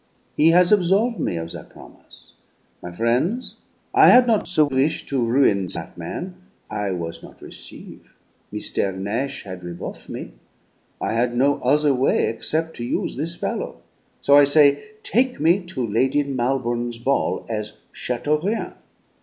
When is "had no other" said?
11.13-11.93